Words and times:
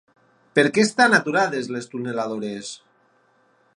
Per 0.59 0.63
què 0.77 0.85
estan 0.87 1.13
aturades 1.17 1.69
les 1.75 1.87
tuneladores? 1.93 2.73